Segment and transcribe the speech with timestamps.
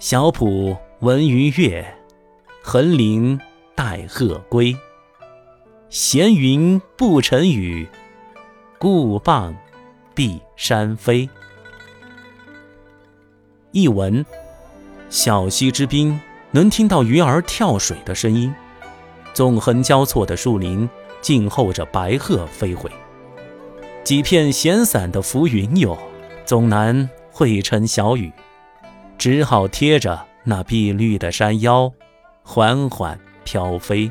[0.00, 1.84] 小浦闻鱼跃，
[2.62, 3.38] 横林
[3.74, 4.74] 待鹤归。
[5.90, 7.86] 闲云不成雨，
[8.78, 9.54] 故傍
[10.14, 11.28] 碧山飞。
[13.72, 14.24] 译文：
[15.10, 16.18] 小溪之滨，
[16.50, 18.50] 能听到鱼儿跳水的声音。
[19.34, 20.88] 纵横交错的树林，
[21.20, 22.90] 静候着白鹤飞回。
[24.02, 25.98] 几片闲散的浮云哟，
[26.46, 28.32] 总难汇成小雨，
[29.20, 31.92] 只好贴着那碧绿的山腰，
[32.42, 34.10] 缓缓飘飞。